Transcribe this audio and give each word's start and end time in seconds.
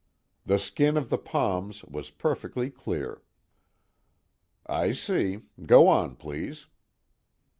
The 0.47 0.57
skin 0.57 0.97
of 0.97 1.11
the 1.11 1.19
palms 1.19 1.83
was 1.83 2.09
perfectly 2.09 2.71
clear." 2.71 3.21
"I 4.65 4.93
see. 4.93 5.41
Go 5.63 5.87
on, 5.87 6.15
please." 6.15 6.65